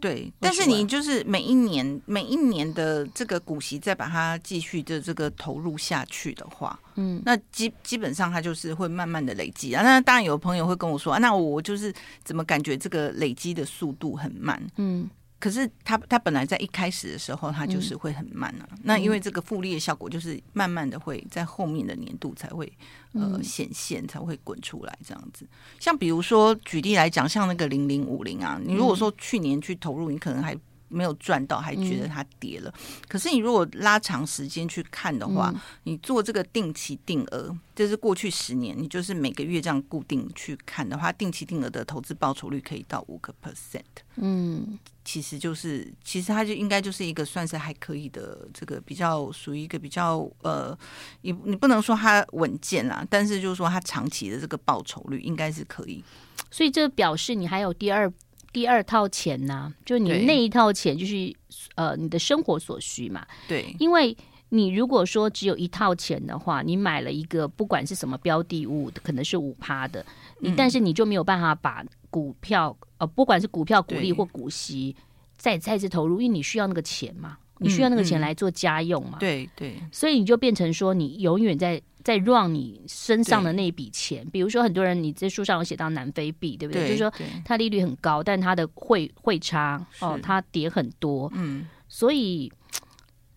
[0.00, 9.82] 对，但是你就是每一年每一年的这个股息，再把它继续的这个投入下去的话，嗯，那基基本上它就是会慢慢的累积啊。
[9.82, 15.10] 那当然有朋友会跟我说啊，那我就是怎么感觉这个累积的速度很慢，嗯。
[15.42, 18.68] 可是它它本来在一开始的时候，它就是会很慢啊。
[18.70, 22.72] 嗯、那因为这个复利的效果，就是慢慢的会在后面的年度才会
[23.14, 25.44] 呃显现，才会滚出来这样子。
[25.80, 30.56] 像比如说举例来讲，像那个零零五零啊，你如果说去年去投入，你可能还。
[30.92, 32.72] 没有赚到，还觉得它跌了。
[32.76, 43.82] 嗯、可是你如果拉长时间去看的话，嗯、你做这个定期定额，就是过去十年，你就是每个月这样固定去看的话，定期定额的投资报酬率可以到五个 percent。
[44.16, 50.78] 嗯，其实就是其实它就应该就是一个算是还可以的这个比较属于一个比较呃，
[51.22, 56.04] 你你不能说它稳健啦，但是就是说它长期的这个报酬率应该是可以。
[56.50, 58.12] 所以这表示你还有第二。
[58.52, 61.34] 第二套钱呐、啊，就你那一套钱就是
[61.74, 63.26] 呃你的生活所需嘛。
[63.48, 64.16] 对，因为
[64.50, 70.04] 你如果说只有一套钱的话，你买了一个不管是什么标的物，可能是五趴的，
[70.40, 74.94] 你、嗯、但是你就没有办法把股票呃不管是股票股利或股息
[75.36, 79.18] 再再次投入，因为你需要那个钱嘛，你需要那个钱来做家用嘛。
[79.18, 81.80] 对、嗯、对，对所以你就变成说你永远在。
[82.04, 86.82] 在 run 你身上的那笔钱，比如说很多人，你在书上有写到南非币，对不对？
[86.82, 87.12] 对就是说
[87.44, 91.30] 它利率很高，但它的汇汇差哦，它跌很多。
[91.36, 92.50] 嗯，所以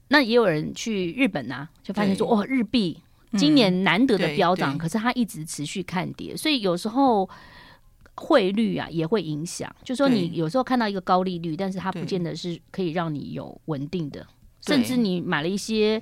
[0.07, 2.99] 那也有人去日本啊，就发现说，对哦，日币
[3.33, 7.29] 今年难得的飙涨，嗯、可是它一直持续看跌，所以有时候
[8.15, 9.73] 汇率啊也会影响。
[9.83, 14.25] 就是说你有时候看到一个高利率，但是它不见得是可以让你有稳定的，
[14.61, 16.01] 甚至你买了一些。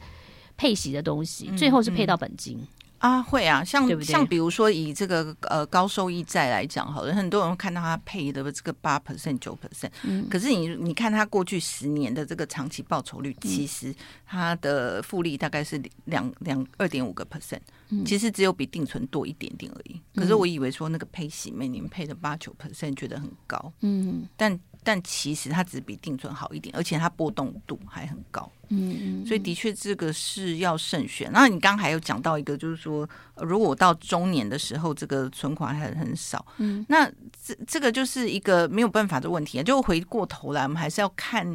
[0.56, 2.60] 配息的东西，最后是配到本金。
[2.60, 2.68] 嗯嗯
[3.04, 13.94] 啊，会啊，像像比如说以这个呃高收益债来讲，好了，很多人会看到它配的这个八 percent 九 percent，嗯，可是你你看它过去十年的这个长期报酬率，嗯、其实
[14.26, 17.60] 它的复利大概是两两二点五个 percent，
[18.06, 20.02] 其实只有比定存多一点点而已。
[20.16, 28.52] 可是我以为说那个配息每年配的八九 percent 觉得很高，嗯，但但其实它只比定存好一点，而且它波动度还很高。
[28.70, 31.30] 嗯，所以的确这个是要慎选。
[31.32, 37.10] 那你刚刚还有讲到一个，就是说，如果我到中年的时候，这个存款还很少，嗯，那
[37.44, 39.64] 这这个就是一个没有办法的问题啊。
[39.64, 41.46] 就回过头来，我们还是要看，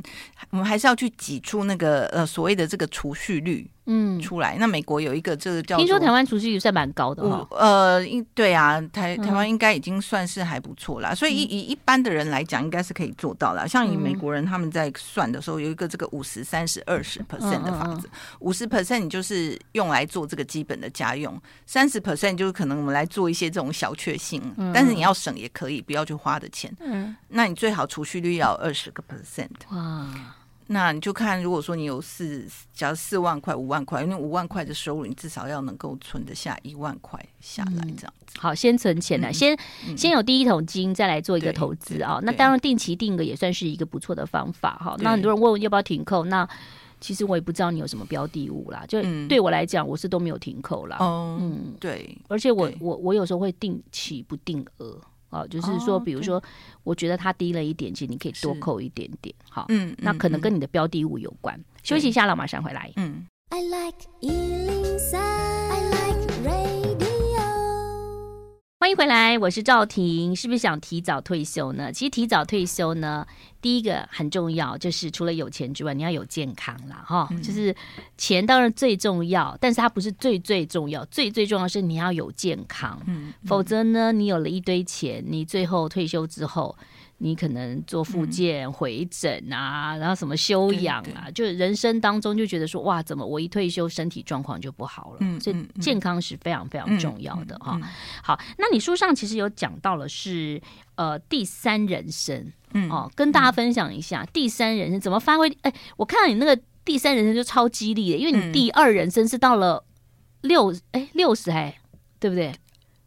[0.50, 3.68] 我们还是要去挤出那个呃所谓的这个储蓄率。
[3.90, 4.56] 嗯，出来。
[4.58, 7.46] 那美国有一个这个叫，听说台湾储蓄率算蛮高的哈。
[7.52, 8.00] 呃，
[8.34, 11.14] 对啊，台台湾应该已经算是还不错啦。
[11.14, 13.66] 所以以以一般的人来讲，应该是可以做到啦。
[13.66, 18.10] 像以美国人他们在算的时候，有一个这个五十三十二十 percent 的法子。
[18.40, 24.42] 五十 percent 你就是用来做这个基本的家用，三十 percent 就是可能我们来做一些这种小确幸，
[24.74, 26.70] 但是你要省也可以，不要去花的钱。
[26.80, 29.48] 嗯，那你最好储蓄率要二十个 percent。
[29.74, 30.06] 哇。
[30.70, 38.34] 那你就看，如果说你有四，假如四万块、五万块，因为五万块的收入，你至少要能够存得下一万块下来，这样子。
[38.34, 42.20] 嗯、好，先存钱来，嗯、先、嗯、先有第一桶金，再来做一个投资啊。
[42.22, 44.94] 那当然，定期定额也算是一个不错的方法哈。
[44.98, 46.46] 那很多人问要不要停扣，那
[47.00, 48.84] 其实我也不知道你有什么标的物啦。
[48.86, 50.98] 就对我来讲，我是都没有停扣啦。
[51.00, 52.14] 嗯，嗯对。
[52.28, 55.00] 而且我我我有时候会定期不定额。
[55.30, 56.42] 哦，就是说，比如说，
[56.84, 61.58] 我觉得它低了一点，其实你可以多扣一点点，好，嗯，那可能跟你的标的物有关。
[61.82, 62.92] 休息一下了，马上回来。
[62.96, 63.26] 嗯。
[63.50, 64.04] I like
[68.80, 70.36] 欢迎回来，我是赵婷。
[70.36, 71.92] 是不是想提早退休呢？
[71.92, 73.26] 其实提早退休呢，
[73.60, 77.02] 第一个很重要，就是除了有钱之外，你要有健康啦。
[77.04, 77.42] 哈、嗯。
[77.42, 77.74] 就是
[78.16, 83.02] 钱当然最重要，但是它不是最最重要，最最重要是你要有健康。
[83.08, 83.34] 嗯。
[83.46, 86.76] 否则呢，你有了一堆钱，你最后退休之后。
[87.20, 95.40] 你可能做复健、回诊啊，然后什么休养啊，就人生当中就觉得说，哇，怎么我一退休身体状况就不好了？
[95.40, 97.78] 所以健康是非常非常重要的哈。
[98.22, 100.62] 好，那你书上其实有讲到了是
[100.94, 105.48] 呃第三人生，嗯哦，跟大家分享一下第三人生怎么发挥。
[105.62, 109.84] 哎，我看到你那个第三人生就超激励的，因为你第二人生是到了
[110.42, 111.78] 六哎六十哎，
[112.20, 112.54] 对不对？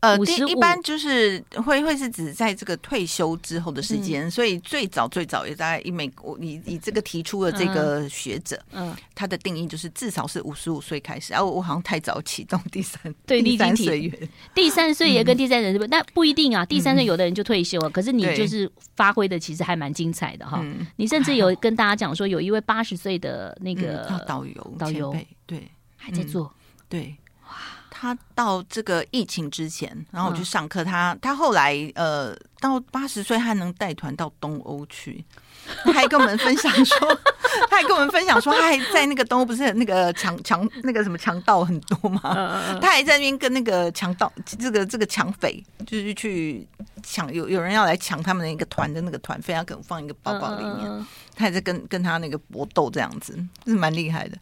[0.02, 11.36] 呃，第一般就是会会是指在这个退休之后的时间，嗯、所以最早最早也大概以美国以以这个提出的这个学者，嗯，他的定义就是至少是五十五岁开始。
[11.36, 15.86] 啊，我好像太早启动第三对第三岁元，第三岁也跟第三人是不？
[15.86, 16.66] 那不一定啊。
[16.66, 20.62] 第三岁有的人就退休了，嗯、可是你就是发挥的其实还蛮精彩的哈。
[20.64, 26.52] 嗯、你甚至有跟大家讲说，有一位八十岁的那个导游导游对还在做
[26.90, 27.16] 对。
[28.02, 30.84] 他到这个疫情之前，然后我去上课。
[30.84, 35.24] 他他后来呃，到八十岁还能带团到东欧去，
[35.84, 36.98] 他还跟我们分享说，
[37.70, 42.22] 他还跟我们分享说，他还在那个东欧不是那个强强那个什么强盗很多吗？
[42.82, 46.68] 他还在那边跟那个强盗这个这个抢匪，就是去
[47.04, 51.06] 抢有有人要来抢他们的一个团的那个团费，他可能放一个包包里面。
[51.42, 53.34] 他还在跟跟他那个搏斗这样子，
[53.66, 54.38] 是蛮厉害的。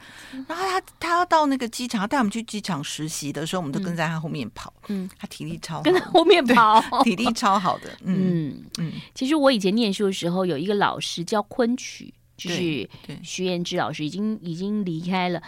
[0.47, 4.73] 然后他他要到那个机场，带我们去机场实习的时候，我们都跟在他后面跑。
[4.89, 7.89] 嗯，他体力超好，跟在后面跑，体力超好的。
[8.03, 12.89] 嗯嗯，嗯其实我以前念书的时候，有一个老师教昆曲，就是
[13.23, 15.41] 徐延之老师，已经已经离开了。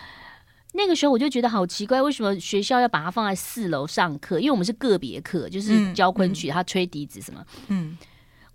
[0.74, 4.40] 那个时候我就觉得好奇怪，为什么学校要把它放在四楼上课？
[4.40, 7.46] 因为我们是个别课，就是教昆曲，嗯、他吹笛子什么。
[7.68, 7.98] 嗯，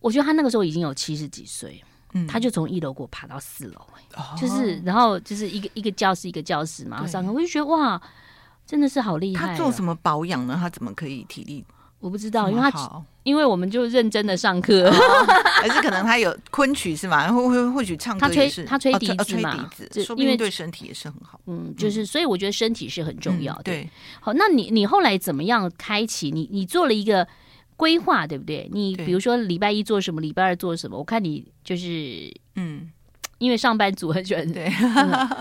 [0.01, 1.85] 我觉得他那个时候已经有七十几岁。
[2.29, 3.81] 他就从一楼给我爬到四楼，
[4.17, 8.01] 欸，就是然后就是一个一个教室一个教室嘛上课，我就觉得哇，
[8.67, 9.49] 真的是好厉害。
[9.49, 10.57] 他做什么保养呢？
[10.59, 11.65] 他怎么可以体力？
[12.01, 14.91] 我不知道，因为他因为我们就认真的上课，
[15.61, 17.31] 还是可能他有昆曲是吗？
[17.33, 19.71] 或或或许唱歌也是他吹他吹笛子嘛，
[20.17, 21.41] 因为对身体也是很好。
[21.47, 23.63] 嗯，就是所以我觉得身体是很重要的。
[23.65, 23.91] 对，
[24.21, 26.31] 好，那你你后来怎么样开启？
[26.31, 27.27] 你你做了一个。
[27.77, 28.69] 规划对不对？
[28.73, 30.97] 你比如说礼拜一做什么，礼拜二做什么？
[30.99, 32.91] 我看你就是嗯。
[33.39, 34.73] 因为上班族很喜欢对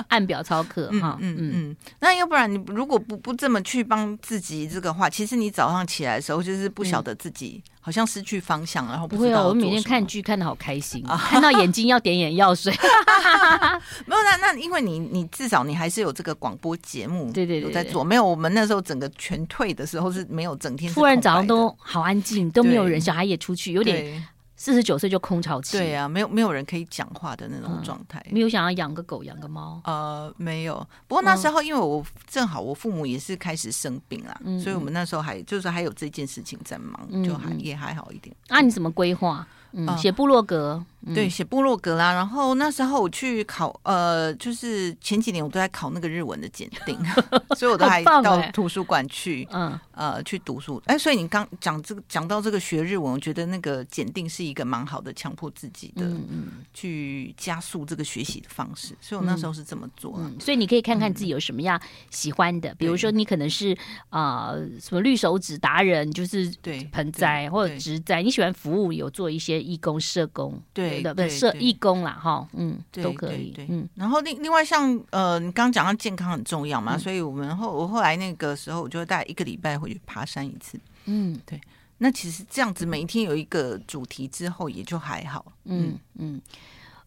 [0.10, 12.74] 按表操课哈，嗯嗯嗯，那要不然你如果不不这么去帮自己这个话，其实你早上起来的时候就是不晓得自己好像失去方向，然后不会啊，我每天看剧看的好开心， 看到眼睛要点眼药水。
[14.06, 18.04] 没有那那因为你你至少你还是有这个广播节目，对对对，在做。
[18.04, 24.26] 没有我们那时候整个全退的时候是没有整天，突然早上都好安静，都没有人，小孩也出去，有点。
[24.58, 30.76] 四十九岁就空巢期，对啊，没有没有人可以讲话的那种状态，没有想要养个狗养个猫，呃，没有。
[31.08, 38.36] 不过那时候因为我正好我父母也是开始生病了，所以我们那时候还就是还有这件事情在忙，就还也还好一点。
[38.48, 39.46] 那你怎么规划？
[39.78, 40.82] 嗯，写部落格，
[41.14, 42.14] 对，写部落格啦。
[42.14, 46.98] 然后那时候我去考，呃，就是前几年我都在考那个日文的检定，
[47.58, 50.82] 所以我都还到图书馆去，嗯，呃，去读书。
[50.86, 58.96] 哎，所以你刚讲这个讲到这个学日文，我觉得那个检定是一个蛮好的强迫自己的，嗯，去加速这个学习的方式。
[59.02, 60.18] 所以我那时候是这么做。
[60.40, 61.78] 所以你可以看看自己有什么样
[62.10, 69.65] 喜欢的，比如说你可能是啊什么绿手指达人，就是对盆栽或者植栽，你喜欢服务，有做一些。
[69.66, 73.90] 义工、社工，对的，对社义工啦，哈，嗯，都可以，嗯。
[73.96, 81.60] 然后另另外像呃，你刚刚讲到健康很重要嘛，所以我们后我后来那个时候，我就大概一个礼拜回去爬山一次，嗯，对。
[81.98, 86.40] 那其实这样子每一天有一个主题之后，也就还好，嗯嗯。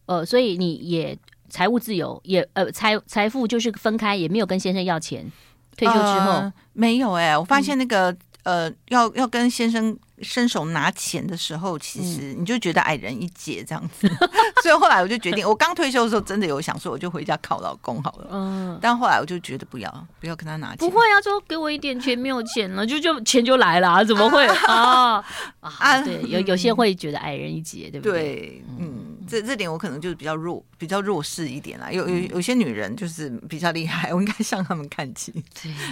[0.07, 1.17] 呃，所以你也
[1.49, 5.31] 财务自由，也呃财财富就是分开，也没有跟先生要钱。
[5.77, 9.97] 退休之后没有哎，我发现那个呃，要要跟先生。
[10.23, 14.09] 伸手拿钱的时候，其实你就觉得矮人一截这样子。
[14.63, 18.29] 所以后来我就决定，我刚退休的时候真的有想说，我就回家靠老公好了。
[18.31, 20.79] 嗯，但后来我就觉得不要，不要跟他拿钱。
[20.79, 25.25] 不会啊，说给我一点钱，没有钱了，就就钱就来了，怎么会 啊？
[25.61, 28.23] 啊，对，有有些会觉得矮人一截，对不对？
[28.23, 29.08] 对，嗯。
[29.29, 31.93] 这这点我可能就是比较弱，比较弱势一点啦。
[31.93, 35.33] 有有有些女人就是比较厉害，我应该向他们看齐。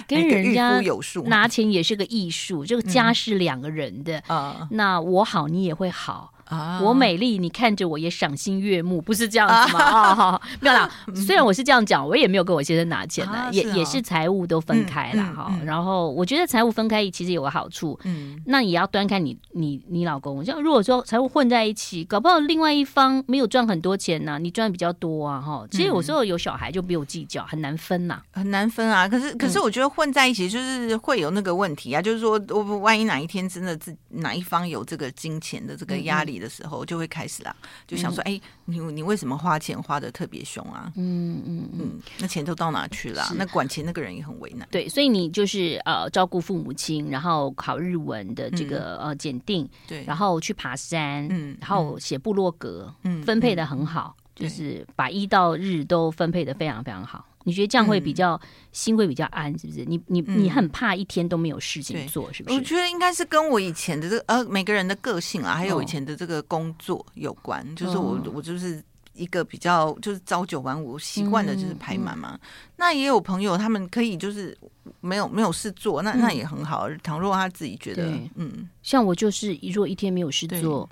[0.07, 4.67] 对，跟人家有数拿钱也是个艺术，这个家是两个人的啊。
[4.71, 6.33] 那我好，你也会好。
[6.49, 9.79] 啊，我美丽，你看着我也赏心悦目，不是这样子吗？
[9.79, 10.89] 啊，好， 没有啦。
[11.13, 15.53] 虽然我是这样讲，我也没有跟我先生拿钱的，也也是财务都分开了哈。
[15.65, 20.43] 然后我觉得财务分开其实有个好处，嗯，那也要端看你你你老公。
[20.43, 25.65] 像如果说财务混在一起，搞不好另外一方没有赚很多钱呢，你赚比较多啊哈。
[25.71, 29.07] 其实有时候有小孩就不用计较，很难分呐，很难分啊。
[29.07, 37.55] 可是可是我觉得混在一起就是会有那个问题啊，就是说我万一哪一天真的自哪一方有这个金钱的这个压力的时候，就会开始啦，
[37.87, 40.91] 就想说，哎、嗯，你你为什么花钱花的特别凶啊？
[40.95, 43.23] 嗯嗯嗯，那钱都到哪去了？
[43.23, 44.67] 是那管钱那个人也很为难。
[44.71, 57.25] 对，所以你就是呃照顾父母亲，然后考日文的这个、嗯、呃检定，对，然后去爬山，嗯，然后写部落格，嗯，分配的很好，嗯、就是把一到日都分配的非常非常好。
[57.47, 58.39] 你觉得这样会比较、嗯、
[58.73, 59.85] 心会比较安，是不是？
[59.85, 62.55] 你你你很怕一天都没有事情做，是不是？
[62.57, 67.65] 我觉得应该是跟我以前的这个呃每个人的个性啊，还有以前的这个工作有关。
[67.65, 68.83] 哦、就是我我就是
[69.13, 72.31] 一个比较就是朝九晚五习惯的，就是排满嘛。
[72.33, 72.39] 嗯嗯、
[72.75, 74.55] 那也有朋友他们可以就是
[74.99, 76.89] 没有没有事做，那那也很好。
[76.89, 80.89] 嗯、倘若他自己觉得嗯，像我就是如果一天没有事做。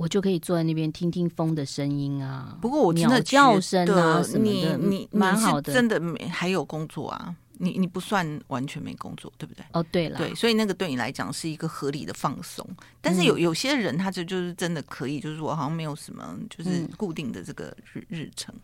[0.00, 7.34] 我就可以坐在那边听听风的声音啊，不过我真的鸟叫声啊什么的，你你蛮好的，真的没还有工作啊。
[7.62, 9.62] 你你不算完全没工作，对不对？
[9.72, 12.66] 哦，对了，对，所以那个对你来讲是一个合理的放松。
[13.02, 18.54] 但是有有些人，他这就是真的可以，就是我好像没有什么，就是固定的这个日日程。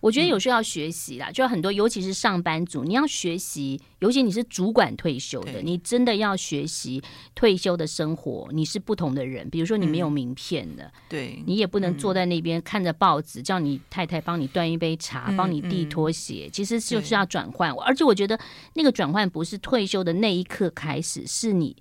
[0.00, 7.02] 我觉得有时候要学习啦，就很多，尤其是上班族，你要学习，尤其你是主管退休的，你真的要学习
[7.34, 8.48] 退休的生活。
[8.52, 17.70] 你是不同的人，比如说你没有名片的，对，你也不能坐在那边看着报纸，叫你太太帮你端一杯茶，帮你递拖鞋，其实就是要转换。
[17.72, 18.38] 而且我觉得。
[18.74, 21.76] 那个转换不是退休的那一刻开始，是你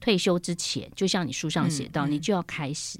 [0.00, 2.98] 退休之前，就像你书上写到，你就要开始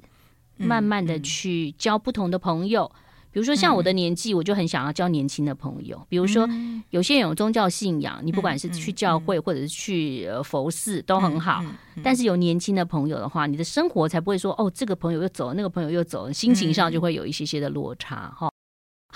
[0.57, 2.91] 慢慢的去交不同的朋友。
[3.29, 6.03] 比如说像我的年纪，我就很想要交年轻的朋友。
[6.09, 6.49] 比如说
[6.89, 11.63] 有些人有宗教信仰，你不管是去教会或者是去佛寺都很好。
[12.03, 18.49] 但是有年轻的朋友的话，你的生活才不会说哦，这个朋友又走了，那个朋友又走了，心情上就会有一些些的落差哈。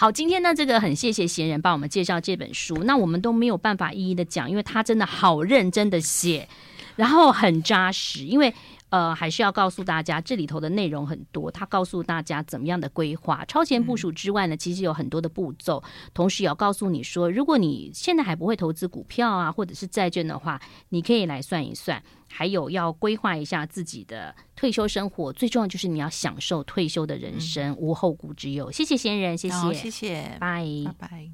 [0.02, 2.74] 好，今天呢，这个很谢谢闲人帮我们介绍这本书。
[2.86, 6.50] 那我们都没有办法一一的讲，因为他真的好认真的写，
[6.96, 8.24] 然后很扎实。
[8.24, 8.52] 因为
[8.92, 11.50] 呃，还是要告诉大家，这里头的内容很多。
[11.50, 15.82] 他告诉大家怎么样的规划，超前部署之外呢，其实有很多的步骤。
[16.14, 22.04] 同时也要告诉你说，如果你现在还不会投资股票啊，或者是债券的话，你可以来算一算。
[22.34, 28.72] 还有要规划一下自己的退休生活，最重要就是你要享受退休的人生，嗯、无后顾之忧。
[28.72, 31.28] 谢谢仙人，谢谢，谢谢，拜拜拜。